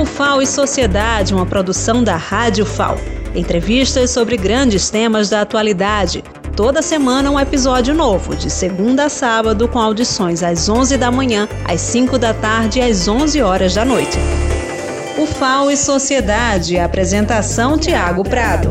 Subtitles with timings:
[0.00, 2.96] O FAO e Sociedade, uma produção da Rádio FAO.
[3.34, 6.24] Entrevistas sobre grandes temas da atualidade.
[6.56, 11.46] Toda semana um episódio novo, de segunda a sábado, com audições às 11 da manhã,
[11.66, 14.16] às 5 da tarde e às 11 horas da noite.
[15.18, 18.70] O FAO e Sociedade, apresentação Tiago Prado.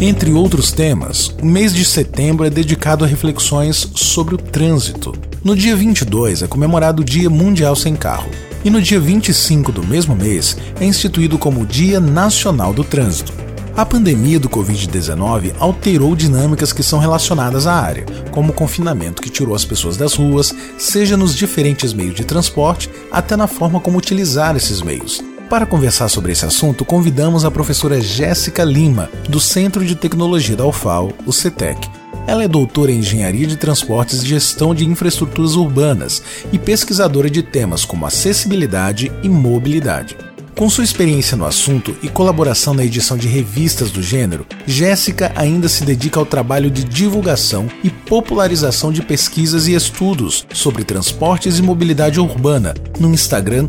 [0.00, 5.12] Entre outros temas, o mês de setembro é dedicado a reflexões sobre o trânsito.
[5.44, 8.30] No dia 22 é comemorado o Dia Mundial Sem Carro.
[8.66, 13.32] E no dia 25 do mesmo mês é instituído como Dia Nacional do Trânsito.
[13.76, 19.30] A pandemia do Covid-19 alterou dinâmicas que são relacionadas à área, como o confinamento que
[19.30, 23.98] tirou as pessoas das ruas, seja nos diferentes meios de transporte, até na forma como
[23.98, 25.22] utilizar esses meios.
[25.48, 30.66] Para conversar sobre esse assunto, convidamos a professora Jéssica Lima, do Centro de Tecnologia da
[30.66, 31.88] UFAO, o CETEC,
[32.26, 36.22] ela é doutora em Engenharia de Transportes e Gestão de Infraestruturas Urbanas
[36.52, 40.16] e pesquisadora de temas como acessibilidade e mobilidade.
[40.56, 45.68] Com sua experiência no assunto e colaboração na edição de revistas do gênero, Jéssica ainda
[45.68, 51.62] se dedica ao trabalho de divulgação e popularização de pesquisas e estudos sobre transportes e
[51.62, 53.68] mobilidade urbana no Instagram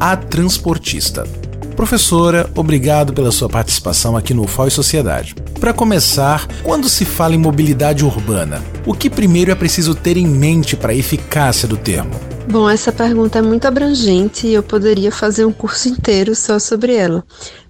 [0.00, 1.45] @atransportista.
[1.76, 5.34] Professora, obrigado pela sua participação aqui no FAO e Sociedade.
[5.60, 10.26] Para começar, quando se fala em mobilidade urbana, o que primeiro é preciso ter em
[10.26, 12.18] mente para a eficácia do termo?
[12.48, 16.94] Bom, essa pergunta é muito abrangente e eu poderia fazer um curso inteiro só sobre
[16.94, 17.22] ela.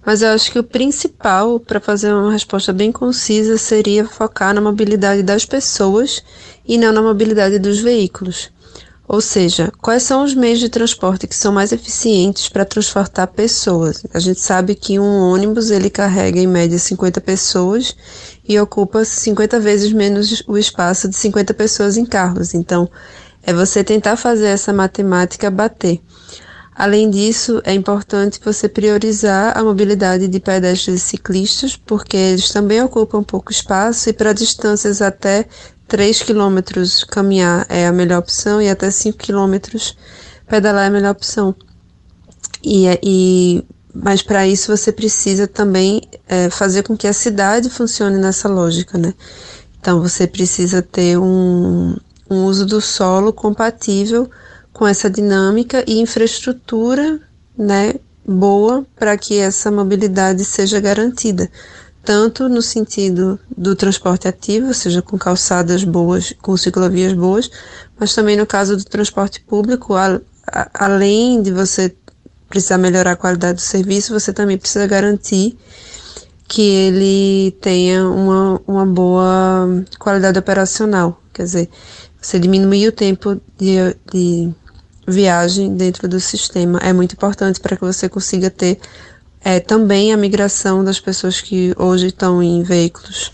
[0.04, 4.60] Mas eu acho que o principal para fazer uma resposta bem concisa seria focar na
[4.60, 6.22] mobilidade das pessoas
[6.64, 8.52] e não na mobilidade dos veículos.
[9.08, 14.02] Ou seja, quais são os meios de transporte que são mais eficientes para transportar pessoas?
[14.12, 17.94] A gente sabe que um ônibus ele carrega em média 50 pessoas
[18.48, 22.52] e ocupa 50 vezes menos o espaço de 50 pessoas em carros.
[22.52, 22.90] Então,
[23.44, 26.00] é você tentar fazer essa matemática bater.
[26.74, 32.82] Além disso, é importante você priorizar a mobilidade de pedestres e ciclistas, porque eles também
[32.82, 35.46] ocupam pouco espaço e para distâncias até
[35.88, 39.96] 3 quilômetros caminhar é a melhor opção e até 5 quilômetros
[40.46, 41.54] pedalar é a melhor opção.
[42.62, 43.64] E, é, e
[43.94, 48.98] mas para isso você precisa também é, fazer com que a cidade funcione nessa lógica,
[48.98, 49.14] né?
[49.80, 51.96] Então você precisa ter um,
[52.28, 54.28] um uso do solo compatível
[54.72, 57.20] com essa dinâmica e infraestrutura,
[57.56, 57.94] né,
[58.26, 61.48] boa para que essa mobilidade seja garantida
[62.06, 67.50] tanto no sentido do transporte ativo, ou seja, com calçadas boas, com ciclovias boas,
[67.98, 71.94] mas também no caso do transporte público, a, a, além de você
[72.48, 75.58] precisar melhorar a qualidade do serviço, você também precisa garantir
[76.46, 81.20] que ele tenha uma, uma boa qualidade operacional.
[81.34, 81.68] Quer dizer,
[82.22, 84.54] você diminuir o tempo de, de
[85.08, 88.78] viagem dentro do sistema é muito importante para que você consiga ter
[89.46, 93.30] é, também a migração das pessoas que hoje estão em veículos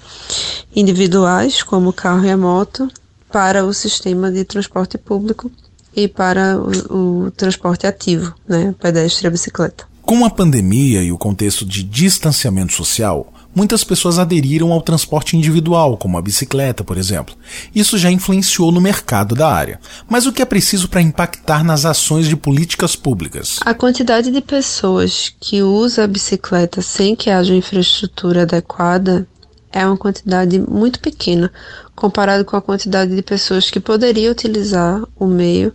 [0.77, 2.87] individuais, como o carro e a moto,
[3.31, 5.51] para o sistema de transporte público
[5.97, 9.87] e para o, o transporte ativo, né, pedestre e bicicleta.
[10.03, 15.97] Com a pandemia e o contexto de distanciamento social, muitas pessoas aderiram ao transporte individual,
[15.97, 17.35] como a bicicleta, por exemplo.
[17.75, 19.81] Isso já influenciou no mercado da área.
[20.09, 23.59] Mas o que é preciso para impactar nas ações de políticas públicas?
[23.65, 29.27] A quantidade de pessoas que usa a bicicleta sem que haja infraestrutura adequada
[29.73, 31.51] é uma quantidade muito pequena
[31.95, 35.73] comparado com a quantidade de pessoas que poderiam utilizar o meio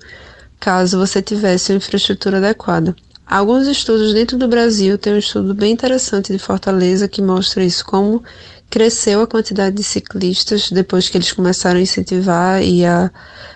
[0.60, 2.96] caso você tivesse uma infraestrutura adequada.
[3.30, 7.86] Alguns estudos dentro do Brasil, tem um estudo bem interessante de Fortaleza que mostra isso,
[7.86, 8.24] como
[8.70, 13.12] cresceu a quantidade de ciclistas depois que eles começaram a incentivar e a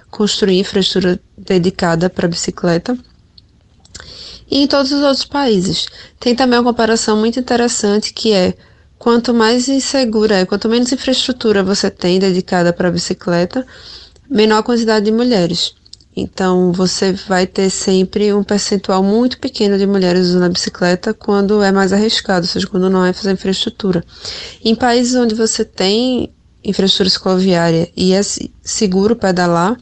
[0.09, 2.97] construir infraestrutura dedicada para bicicleta.
[4.49, 5.87] E em todos os outros países.
[6.19, 8.53] Tem também uma comparação muito interessante que é
[8.99, 13.65] quanto mais insegura é, quanto menos infraestrutura você tem dedicada para a bicicleta,
[14.29, 15.73] menor a quantidade de mulheres.
[16.15, 21.63] Então, você vai ter sempre um percentual muito pequeno de mulheres usando a bicicleta quando
[21.63, 24.03] é mais arriscado, ou seja, quando não é fazer infraestrutura.
[24.63, 28.21] Em países onde você tem infraestrutura cicloviária e é
[28.61, 29.77] seguro pedalar,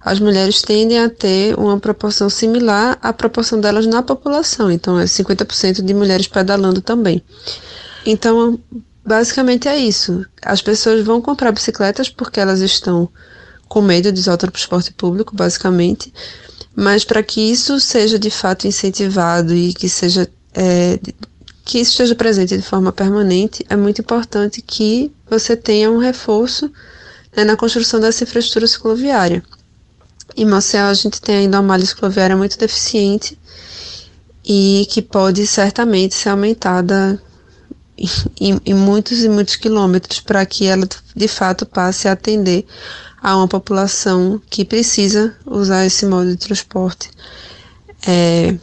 [0.00, 4.70] as mulheres tendem a ter uma proporção similar à proporção delas na população.
[4.70, 7.22] Então, é 50% de mulheres pedalando também.
[8.06, 8.58] Então,
[9.04, 10.24] basicamente é isso.
[10.40, 13.10] As pessoas vão comprar bicicletas porque elas estão
[13.68, 16.12] com medo de usar o transporte público, basicamente.
[16.74, 20.98] Mas para que isso seja de fato incentivado e que seja é,
[21.64, 26.70] que isso esteja presente de forma permanente, é muito importante que você tenha um reforço
[27.36, 29.42] né, na construção dessa infraestrutura cicloviária.
[30.36, 33.38] Em Maceió a gente tem ainda uma malha cicloviária muito deficiente
[34.44, 37.20] e que pode certamente ser aumentada
[38.40, 40.86] em, em muitos e muitos quilômetros para que ela
[41.16, 42.64] de fato passe a atender
[43.26, 47.10] a uma população que precisa usar esse modo de transporte
[48.06, 48.56] é,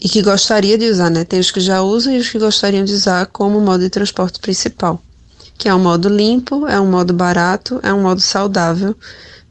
[0.00, 1.24] e que gostaria de usar, né?
[1.24, 4.40] Tem os que já usam e os que gostariam de usar como modo de transporte
[4.40, 4.98] principal,
[5.58, 8.96] que é um modo limpo, é um modo barato, é um modo saudável.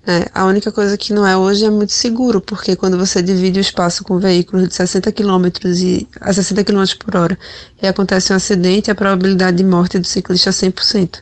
[0.08, 3.60] É, a única coisa que não é hoje é muito seguro, porque quando você divide
[3.60, 7.38] o espaço com veículos de 60 km e a 60 km por hora
[7.80, 11.20] e acontece um acidente, a probabilidade de morte do ciclista é 100%.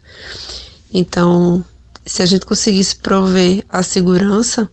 [0.94, 1.66] Então,
[2.06, 4.69] se a gente conseguisse prover a segurança,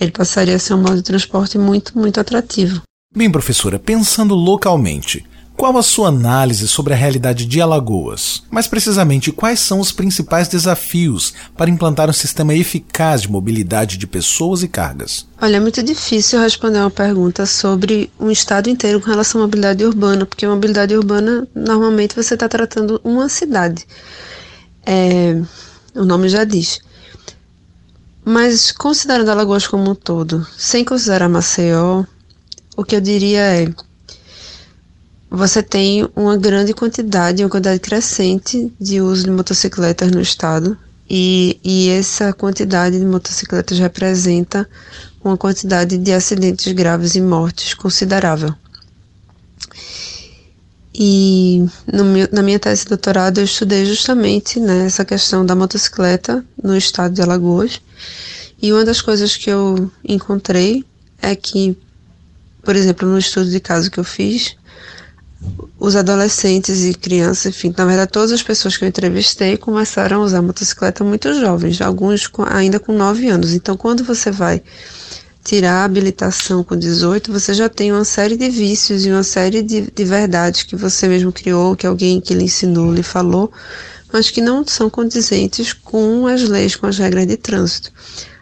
[0.00, 2.82] ele passaria a ser um modo de transporte muito, muito atrativo.
[3.14, 5.26] Bem, professora, pensando localmente,
[5.60, 8.42] qual a sua análise sobre a realidade de Alagoas?
[8.50, 14.06] Mais precisamente, quais são os principais desafios para implantar um sistema eficaz de mobilidade de
[14.06, 15.26] pessoas e cargas?
[15.38, 19.84] Olha, é muito difícil responder uma pergunta sobre um estado inteiro com relação à mobilidade
[19.84, 23.86] urbana, porque a mobilidade urbana, normalmente, você está tratando uma cidade.
[24.86, 25.42] É,
[25.94, 26.80] o nome já diz.
[28.24, 32.04] Mas considerando Alagoas como um todo, sem considerar Maceió,
[32.76, 33.72] o que eu diria é:
[35.30, 40.76] você tem uma grande quantidade, uma quantidade crescente de uso de motocicletas no estado,
[41.08, 44.68] e, e essa quantidade de motocicletas representa
[45.22, 48.54] uma quantidade de acidentes graves e mortes considerável.
[51.02, 56.44] E meu, na minha tese de doutorado eu estudei justamente né, essa questão da motocicleta
[56.62, 57.80] no estado de Alagoas.
[58.60, 60.84] E uma das coisas que eu encontrei
[61.22, 61.74] é que
[62.62, 64.56] por exemplo, no estudo de caso que eu fiz,
[65.78, 70.24] os adolescentes e crianças, enfim, na verdade, todas as pessoas que eu entrevistei começaram a
[70.24, 73.54] usar motocicleta muito jovens, alguns com, ainda com 9 anos.
[73.54, 74.62] Então, quando você vai
[75.42, 79.62] tirar a habilitação com 18, você já tem uma série de vícios e uma série
[79.62, 83.50] de, de verdades que você mesmo criou, que alguém que lhe ensinou, lhe falou,
[84.12, 87.92] mas que não são condizentes com as leis, com as regras de trânsito.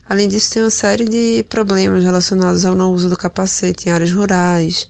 [0.08, 4.10] Além disso, tem uma série de problemas relacionados ao não uso do capacete em áreas
[4.10, 4.88] rurais.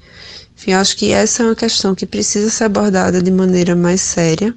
[0.56, 4.54] Enfim, acho que essa é uma questão que precisa ser abordada de maneira mais séria.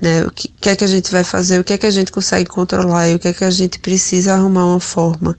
[0.00, 0.24] Né?
[0.24, 2.12] O que, que é que a gente vai fazer, o que é que a gente
[2.12, 5.36] consegue controlar e o que é que a gente precisa arrumar uma forma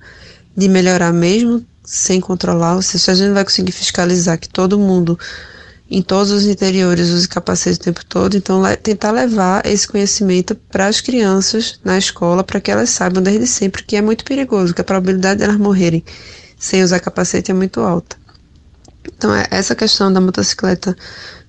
[0.56, 5.18] de melhorar mesmo sem controlar, seja, a gente vai conseguir fiscalizar que todo mundo
[5.90, 10.86] em todos os interiores use capacete o tempo todo, então tentar levar esse conhecimento para
[10.86, 14.81] as crianças na escola, para que elas saibam desde sempre que é muito perigoso, que
[14.81, 16.04] a probabilidade de elas morrerem
[16.60, 18.16] sem usar capacete é muito alta.
[19.07, 20.96] Então, é, essa questão da motocicleta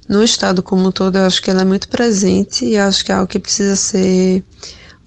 [0.08, 3.12] no estado como um todo, eu acho que ela é muito presente e acho que
[3.12, 4.42] é algo que precisa ser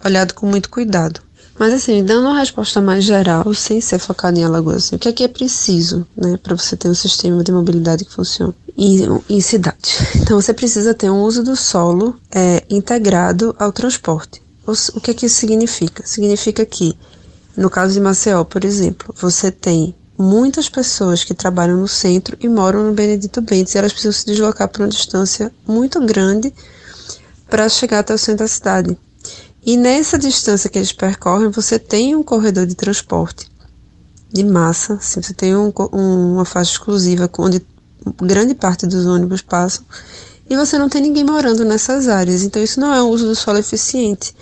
[0.05, 1.21] olhado com muito cuidado.
[1.57, 5.07] Mas assim, dando uma resposta mais geral, sem ser focada em Alagoas, assim, o que
[5.07, 9.41] é que é preciso, né, para você ter um sistema de mobilidade que funcione em,
[9.41, 9.99] cidades?
[10.17, 14.41] Então, você precisa ter um uso do solo é, integrado ao transporte.
[14.65, 16.05] O, o que é que isso significa?
[16.05, 16.97] Significa que,
[17.55, 22.47] no caso de Maceió, por exemplo, você tem muitas pessoas que trabalham no centro e
[22.47, 26.53] moram no Benedito Bentes e elas precisam se deslocar por uma distância muito grande
[27.49, 28.97] para chegar até o centro da cidade.
[29.65, 33.49] E nessa distância que eles percorrem, você tem um corredor de transporte
[34.31, 37.63] de massa, assim, você tem um, um, uma faixa exclusiva onde
[38.17, 39.85] grande parte dos ônibus passam
[40.49, 42.43] e você não tem ninguém morando nessas áreas.
[42.43, 44.35] Então isso não é um uso do solo eficiente.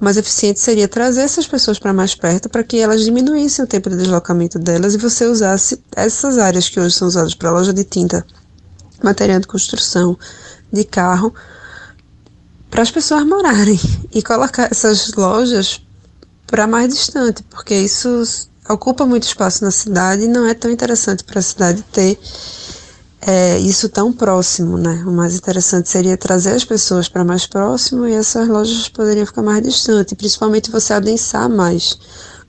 [0.00, 3.68] O mais eficiente seria trazer essas pessoas para mais perto para que elas diminuíssem o
[3.68, 7.72] tempo de deslocamento delas e você usasse essas áreas que hoje são usadas para loja
[7.72, 8.24] de tinta,
[9.02, 10.18] material de construção,
[10.72, 11.34] de carro,
[12.70, 13.80] para as pessoas morarem
[14.12, 15.80] e colocar essas lojas
[16.46, 18.24] para mais distante, porque isso
[18.68, 22.18] ocupa muito espaço na cidade e não é tão interessante para a cidade ter
[23.20, 25.02] é, isso tão próximo, né?
[25.06, 29.42] O mais interessante seria trazer as pessoas para mais próximo e essas lojas poderiam ficar
[29.42, 31.98] mais distantes, principalmente você adensar mais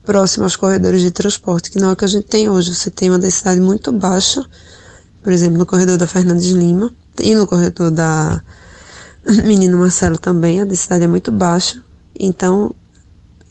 [0.04, 2.74] próximo aos corredores de transporte, que não é o que a gente tem hoje.
[2.74, 4.44] Você tem uma densidade muito baixa,
[5.22, 8.42] por exemplo, no corredor da Fernandes Lima e no corredor da
[9.44, 11.82] Menino Marcelo também, a densidade é muito baixa,
[12.18, 12.74] então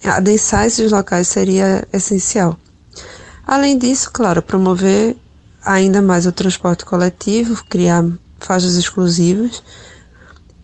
[0.03, 2.57] adensar esses locais seria essencial.
[3.45, 5.15] Além disso, claro, promover
[5.63, 8.05] ainda mais o transporte coletivo, criar
[8.39, 9.63] faixas exclusivas,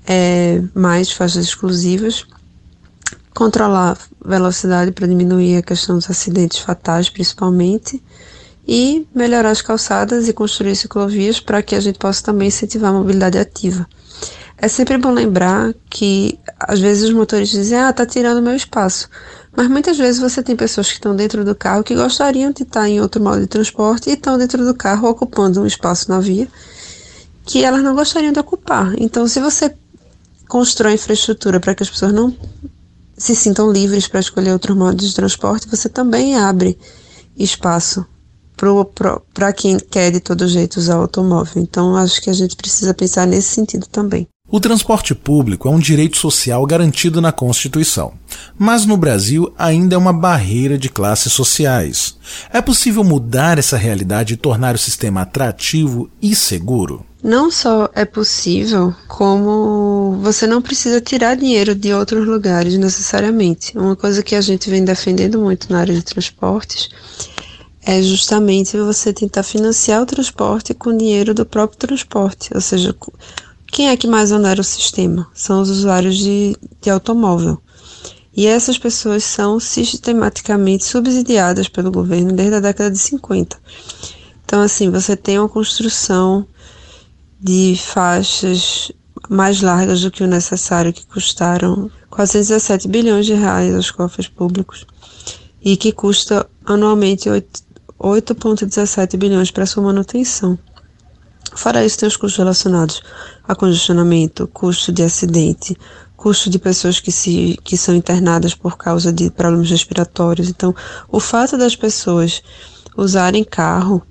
[0.05, 2.25] é, mais faixas exclusivas,
[3.33, 8.03] controlar velocidade para diminuir a questão dos acidentes fatais, principalmente,
[8.67, 12.97] e melhorar as calçadas e construir ciclovias para que a gente possa também incentivar a
[12.97, 13.87] mobilidade ativa.
[14.57, 19.09] É sempre bom lembrar que às vezes os motoristas dizem, ah, tá tirando meu espaço.
[19.55, 22.87] Mas muitas vezes você tem pessoas que estão dentro do carro que gostariam de estar
[22.89, 26.47] em outro modo de transporte e estão dentro do carro ocupando um espaço na via
[27.45, 28.93] que elas não gostariam de ocupar.
[28.97, 29.73] Então, se você
[30.47, 32.35] constrói infraestrutura para que as pessoas não
[33.17, 36.77] se sintam livres para escolher outros modos de transporte, você também abre
[37.37, 38.05] espaço
[39.33, 41.61] para quem quer de todo jeito usar o automóvel.
[41.61, 44.27] Então, acho que a gente precisa pensar nesse sentido também.
[44.47, 48.13] O transporte público é um direito social garantido na Constituição,
[48.55, 52.15] mas no Brasil ainda é uma barreira de classes sociais.
[52.53, 57.03] É possível mudar essa realidade e tornar o sistema atrativo e seguro?
[57.23, 63.75] Não só é possível, como você não precisa tirar dinheiro de outros lugares necessariamente.
[63.75, 66.89] Uma coisa que a gente vem defendendo muito na área de transportes
[67.81, 72.95] é justamente você tentar financiar o transporte com dinheiro do próprio transporte, ou seja,
[73.75, 75.27] quem é que mais onera o sistema?
[75.33, 77.61] São os usuários de, de automóvel.
[78.33, 83.59] E essas pessoas são sistematicamente subsidiadas pelo governo desde a década de 50.
[84.45, 86.47] Então, assim, você tem uma construção
[87.37, 88.93] de faixas
[89.29, 94.87] mais largas do que o necessário, que custaram 417 bilhões de reais aos cofres públicos
[95.61, 100.57] e que custa anualmente 8,17 bilhões para sua manutenção.
[101.53, 103.01] Fora isso, tem os custos relacionados
[103.47, 105.77] a congestionamento, custo de acidente,
[106.15, 110.49] custo de pessoas que, se, que são internadas por causa de problemas respiratórios.
[110.49, 110.75] Então,
[111.09, 112.41] o fato das pessoas
[112.97, 114.01] usarem carro,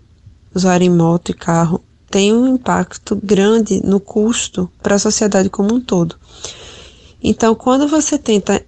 [0.55, 5.81] usarem moto e carro, tem um impacto grande no custo para a sociedade como um
[5.81, 6.17] todo.
[7.23, 8.65] Então, quando você tenta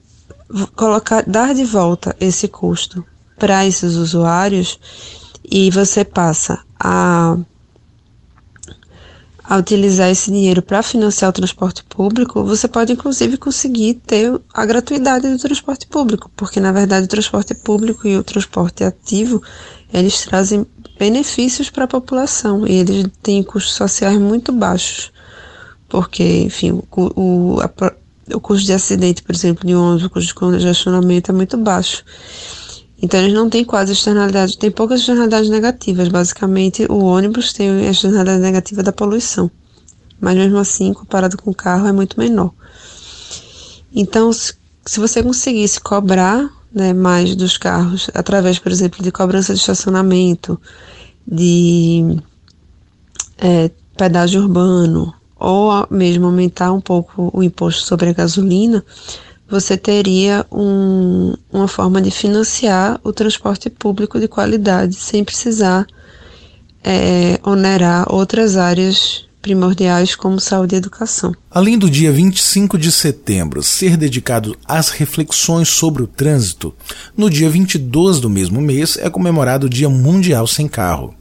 [0.74, 3.04] colocar, dar de volta esse custo
[3.38, 4.80] para esses usuários
[5.48, 7.36] e você passa a
[9.48, 14.66] a utilizar esse dinheiro para financiar o transporte público, você pode inclusive conseguir ter a
[14.66, 19.40] gratuidade do transporte público, porque na verdade o transporte público e o transporte ativo,
[19.92, 20.66] eles trazem
[20.98, 25.12] benefícios para a população e eles têm custos sociais muito baixos,
[25.88, 27.92] porque, enfim, o, o, a,
[28.34, 32.02] o custo de acidente, por exemplo, de ônibus, o custo de congestionamento é muito baixo.
[33.00, 36.08] Então eles não têm quase externalidades, tem poucas externalidades negativas.
[36.08, 39.50] Basicamente, o ônibus tem a externalidade negativa da poluição,
[40.20, 42.52] mas mesmo assim, comparado com o carro, é muito menor.
[43.94, 44.54] Então, se,
[44.96, 50.60] você conseguisse cobrar né, mais dos carros, através, por exemplo, de cobrança de estacionamento,
[51.26, 52.18] de
[53.38, 58.84] é, pedágio urbano, ou mesmo aumentar um pouco o imposto sobre a gasolina,
[59.48, 65.86] você teria um, uma forma de financiar o transporte público de qualidade sem precisar
[66.82, 71.32] é, onerar outras áreas primordiais como saúde e educação.
[71.48, 76.74] Além do dia 25 de setembro ser dedicado às reflexões sobre o trânsito,
[77.16, 81.14] no dia 22 do mesmo mês é comemorado o Dia Mundial Sem Carro.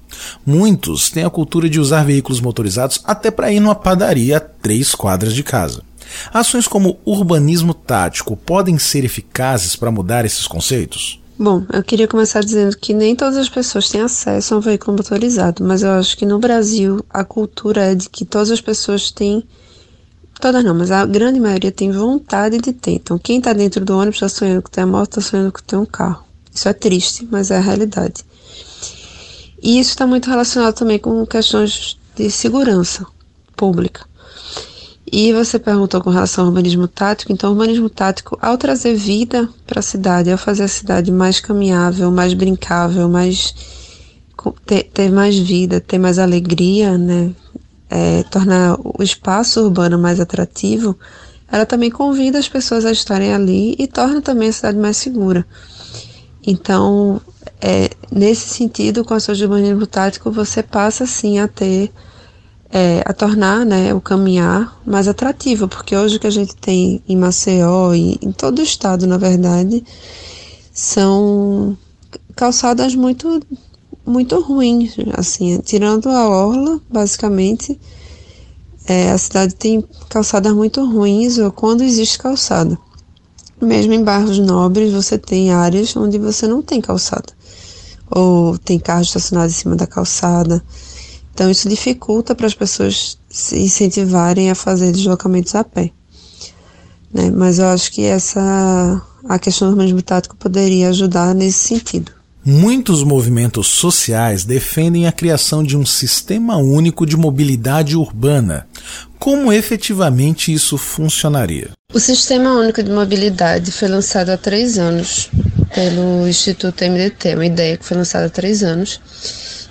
[0.43, 4.95] Muitos têm a cultura de usar veículos motorizados até para ir numa padaria a três
[4.95, 5.83] quadras de casa.
[6.33, 11.21] Ações como urbanismo tático podem ser eficazes para mudar esses conceitos?
[11.37, 14.95] Bom, eu queria começar dizendo que nem todas as pessoas têm acesso a um veículo
[14.95, 19.11] motorizado, mas eu acho que no Brasil a cultura é de que todas as pessoas
[19.11, 19.43] têm.
[20.39, 22.91] Todas não, mas a grande maioria tem vontade de ter.
[22.91, 25.61] Então, quem está dentro do ônibus está sonhando que tem a moto, está sonhando que
[25.61, 26.23] tem um carro.
[26.53, 28.23] Isso é triste, mas é a realidade.
[29.61, 33.05] E isso está muito relacionado também com questões de segurança
[33.57, 34.05] pública.
[35.11, 37.31] E você perguntou com relação ao urbanismo tático.
[37.31, 41.39] Então, o urbanismo tático, ao trazer vida para a cidade, ao fazer a cidade mais
[41.39, 43.53] caminhável, mais brincável, mais
[44.65, 47.31] ter, ter mais vida, ter mais alegria, né?
[47.87, 50.97] É, tornar o espaço urbano mais atrativo,
[51.51, 55.45] ela também convida as pessoas a estarem ali e torna também a cidade mais segura.
[56.45, 57.21] Então,
[57.61, 61.91] é, nesse sentido, com a sua urbanismo tático, você passa sim a ter
[62.69, 67.01] é, a tornar né, o caminhar mais atrativo, porque hoje o que a gente tem
[67.07, 69.83] em Maceió e em todo o estado, na verdade,
[70.73, 71.77] são
[72.35, 73.41] calçadas muito
[74.05, 77.79] muito ruins, assim, tirando a orla, basicamente,
[78.87, 82.77] é, a cidade tem calçadas muito ruins, ou quando existe calçada.
[83.59, 87.33] Mesmo em bairros nobres, você tem áreas onde você não tem calçada,
[88.11, 90.63] ou tem carros estacionados em cima da calçada,
[91.35, 95.91] então, isso dificulta para as pessoas se incentivarem a fazer deslocamentos a pé.
[97.13, 97.29] Né?
[97.29, 102.13] Mas eu acho que essa a questão do urbanismo tático poderia ajudar nesse sentido.
[102.45, 108.65] Muitos movimentos sociais defendem a criação de um sistema único de mobilidade urbana.
[109.19, 111.71] Como efetivamente isso funcionaria?
[111.93, 115.29] O Sistema Único de Mobilidade foi lançado há três anos
[115.73, 119.01] pelo Instituto MDT, uma ideia que foi lançada há três anos.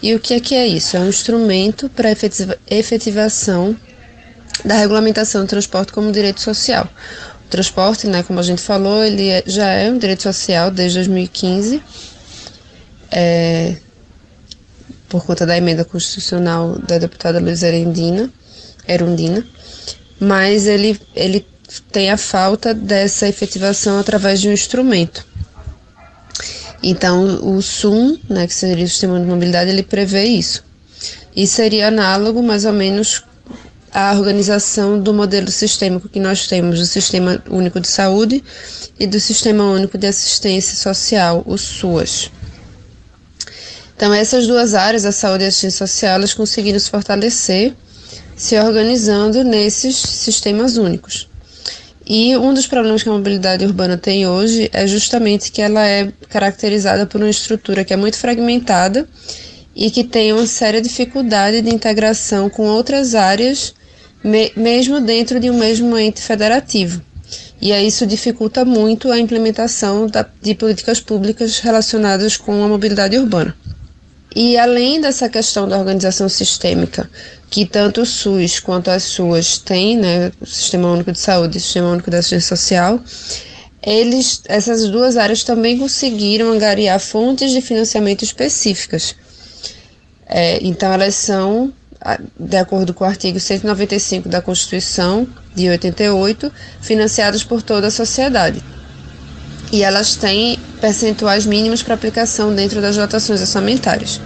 [0.04, 0.98] E o que é que é isso?
[0.98, 2.10] É um instrumento para
[2.68, 3.74] efetivação
[4.62, 6.86] da regulamentação do transporte como direito social.
[7.46, 10.98] O transporte, né, como a gente falou, ele é, já é um direito social desde
[10.98, 11.82] 2015,
[13.10, 13.76] é,
[15.08, 18.30] por conta da emenda constitucional da deputada Luiz Erendina,
[18.86, 19.42] Erundina,
[20.20, 21.46] mas ele, ele
[21.90, 25.26] tem a falta dessa efetivação através de um instrumento.
[26.86, 30.62] Então, o SUM, né, que seria o Sistema de Mobilidade, ele prevê isso.
[31.34, 33.24] E seria análogo, mais ou menos,
[33.90, 38.44] à organização do modelo sistêmico que nós temos do Sistema Único de Saúde
[39.00, 42.30] e do Sistema Único de Assistência Social, o SUAS.
[43.96, 47.72] Então, essas duas áreas, a saúde e a assistência social, elas conseguiram se fortalecer
[48.36, 51.30] se organizando nesses sistemas únicos.
[52.06, 56.12] E um dos problemas que a mobilidade urbana tem hoje é justamente que ela é
[56.28, 59.08] caracterizada por uma estrutura que é muito fragmentada
[59.74, 63.74] e que tem uma séria dificuldade de integração com outras áreas,
[64.22, 67.00] me mesmo dentro de um mesmo ente federativo.
[67.60, 73.16] E aí isso dificulta muito a implementação da, de políticas públicas relacionadas com a mobilidade
[73.18, 73.56] urbana.
[74.34, 77.08] E além dessa questão da organização sistêmica,
[77.48, 81.90] que tanto o SUS quanto as SUAS têm, né, Sistema Único de Saúde e Sistema
[81.90, 83.00] Único de Assistência Social,
[83.80, 89.14] eles, essas duas áreas também conseguiram angariar fontes de financiamento específicas.
[90.26, 91.72] É, então, elas são,
[92.36, 96.50] de acordo com o artigo 195 da Constituição de 88,
[96.80, 98.60] financiadas por toda a sociedade.
[99.70, 104.20] E elas têm percentuais mínimos para aplicação dentro das dotações orçamentárias.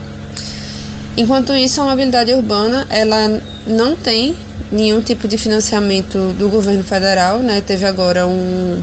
[1.16, 4.34] Enquanto isso, a mobilidade urbana ela não tem
[4.72, 7.60] nenhum tipo de financiamento do governo federal, né?
[7.60, 8.82] Teve agora um,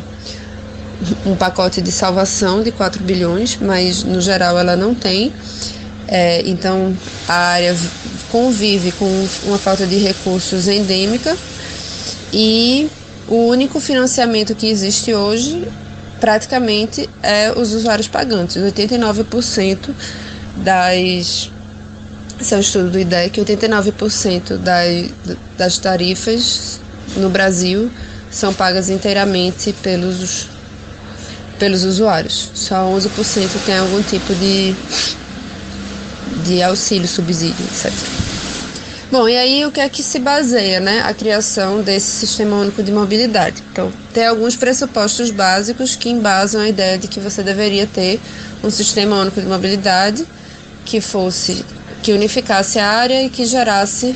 [1.25, 5.33] um pacote de salvação de 4 bilhões, mas no geral ela não tem.
[6.07, 6.95] É, então
[7.27, 7.75] a área
[8.31, 11.35] convive com uma falta de recursos endêmica
[12.31, 12.89] e
[13.27, 15.67] o único financiamento que existe hoje
[16.25, 18.57] praticamente é os usuários pagantes.
[18.57, 19.91] 89%
[20.55, 21.51] das.
[22.41, 26.81] Esse é um estudo do IDEC, 89% das, das tarifas
[27.15, 27.91] no Brasil
[28.31, 30.47] são pagas inteiramente pelos,
[31.59, 32.49] pelos usuários.
[32.55, 34.75] Só 11% tem algum tipo de,
[36.43, 37.93] de auxílio, subsídio, etc.
[39.11, 42.81] Bom, e aí o que é que se baseia, né, a criação desse sistema único
[42.81, 43.61] de mobilidade?
[43.71, 48.19] Então, tem alguns pressupostos básicos que embasam a ideia de que você deveria ter
[48.63, 50.25] um sistema único de mobilidade
[50.83, 51.63] que fosse
[52.01, 54.15] que unificasse a área e que gerasse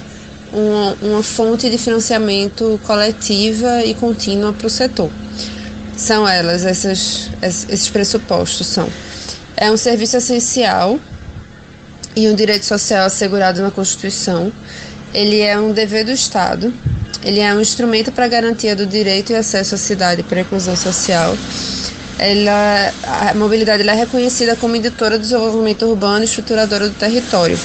[0.52, 5.12] uma, uma fonte de financiamento coletiva e contínua para o setor.
[5.96, 8.90] São elas essas, esses pressupostos são
[9.56, 11.00] é um serviço essencial
[12.16, 14.52] e um direito social assegurado na Constituição.
[15.14, 16.74] Ele é um dever do Estado.
[17.24, 20.42] Ele é um instrumento para a garantia do direito e acesso à cidade para a
[20.42, 21.38] inclusão social.
[22.18, 27.58] Ela, a mobilidade é reconhecida como indutora do desenvolvimento urbano e estruturadora do território,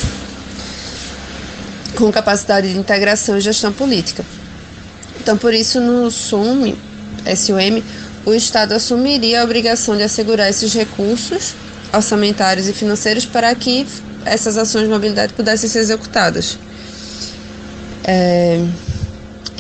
[1.97, 4.25] com capacidade de integração e gestão política.
[5.21, 6.77] Então, por isso, no SUM,
[7.37, 7.83] SUM,
[8.25, 11.55] o Estado assumiria a obrigação de assegurar esses recursos
[11.93, 13.87] orçamentários e financeiros para que
[14.25, 16.59] essas ações de mobilidade pudessem ser executadas.
[18.05, 18.61] É,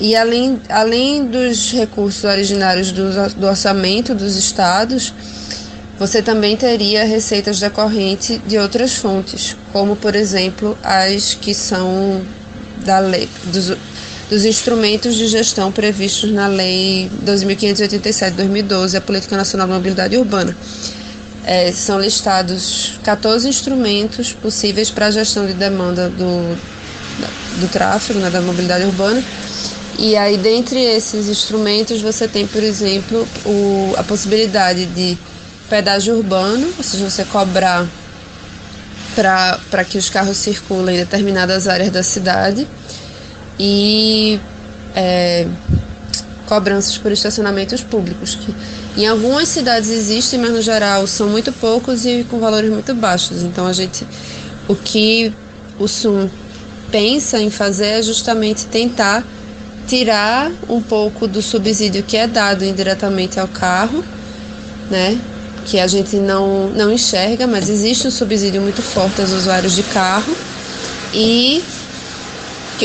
[0.00, 5.14] e além, além dos recursos originários do, do orçamento dos estados,
[5.98, 12.22] você também teria receitas decorrentes de outras fontes, como por exemplo as que são
[12.84, 13.72] da lei dos,
[14.28, 20.56] dos instrumentos de gestão previstos na Lei 2587/2012, a Política Nacional de Mobilidade Urbana
[21.44, 26.56] é, são listados 14 instrumentos possíveis para a gestão de demanda do,
[27.60, 29.22] do tráfego, né, da mobilidade urbana.
[29.98, 35.16] E aí, dentre esses instrumentos, você tem, por exemplo, o, a possibilidade de
[35.68, 37.86] pedágio urbano, ou seja, você cobrar
[39.14, 42.66] para que os carros circulem em determinadas áreas da cidade,
[43.58, 44.40] e
[44.96, 45.46] é,
[46.46, 48.52] cobranças por estacionamentos públicos, que
[48.96, 53.42] em algumas cidades existem, mas no geral são muito poucos e com valores muito baixos.
[53.42, 54.06] Então a gente,
[54.68, 55.32] o que
[55.78, 56.28] o SUM
[56.90, 59.24] pensa em fazer é justamente tentar
[59.86, 64.04] tirar um pouco do subsídio que é dado indiretamente ao carro,
[64.88, 65.18] né?
[65.66, 69.82] Que a gente não, não enxerga, mas existe um subsídio muito forte aos usuários de
[69.82, 70.36] carro
[71.12, 71.62] e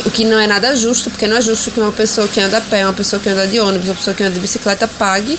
[0.06, 2.58] O que não é nada justo, porque não é justo que uma pessoa que anda
[2.58, 5.38] a pé, uma pessoa que anda de ônibus, uma pessoa que anda de bicicleta pague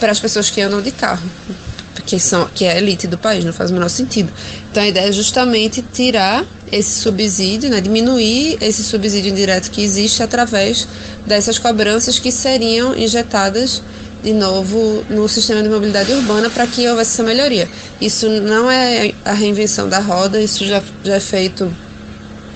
[0.00, 1.22] para as pessoas que andam de carro,
[2.06, 4.32] que, são, que é a elite do país, não faz o menor sentido.
[4.70, 10.22] Então a ideia é justamente tirar esse subsídio, né, diminuir esse subsídio indireto que existe
[10.22, 10.88] através
[11.26, 13.82] dessas cobranças que seriam injetadas
[14.22, 17.68] de novo no sistema de mobilidade urbana para que houvesse essa melhoria.
[18.00, 21.72] Isso não é a reinvenção da roda, isso já, já é feito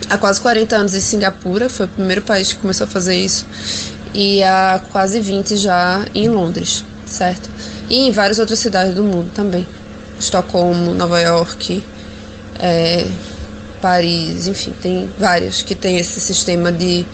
[0.09, 3.47] há quase 40 anos em Singapura, foi o primeiro país que começou a fazer isso,
[4.13, 7.49] e há quase 20 já em Londres, certo?
[7.88, 9.67] E em várias outras cidades do mundo também.
[10.19, 11.83] Estocolmo, Nova York,
[12.59, 13.07] é,
[13.81, 17.05] Paris, enfim, tem várias que tem esse sistema de,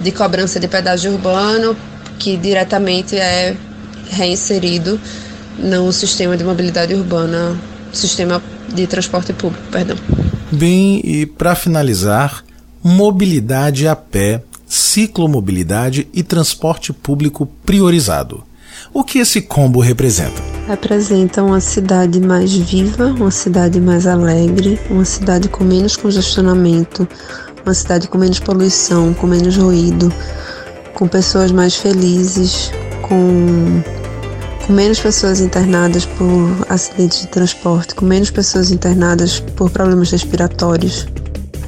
[0.00, 1.76] de cobrança de pedágio urbano
[2.18, 3.56] que diretamente é
[4.10, 5.00] reinserido
[5.58, 7.58] no sistema de mobilidade urbana,
[7.92, 8.42] sistema
[8.72, 9.96] de transporte público, perdão.
[10.50, 12.44] Bem, e para finalizar,
[12.82, 18.44] mobilidade a pé, ciclomobilidade e transporte público priorizado.
[18.92, 20.42] O que esse combo representa?
[20.66, 27.06] Representa uma cidade mais viva, uma cidade mais alegre, uma cidade com menos congestionamento,
[27.64, 30.12] uma cidade com menos poluição, com menos ruído,
[30.94, 32.70] com pessoas mais felizes,
[33.02, 33.82] com,
[34.66, 41.06] com menos pessoas internadas por acidentes de transporte, com menos pessoas internadas por problemas respiratórios.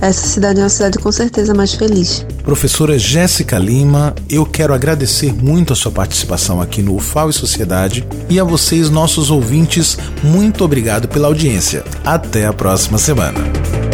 [0.01, 2.27] Essa cidade é uma cidade com certeza mais feliz.
[2.43, 8.07] Professora Jéssica Lima, eu quero agradecer muito a sua participação aqui no UFAO e Sociedade
[8.29, 11.85] e a vocês, nossos ouvintes, muito obrigado pela audiência.
[12.05, 13.86] Até a próxima semana.